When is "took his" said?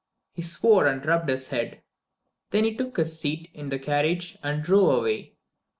2.75-3.19